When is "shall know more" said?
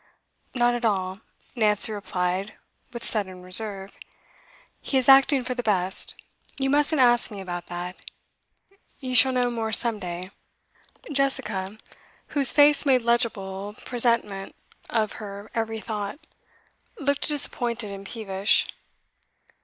9.13-9.71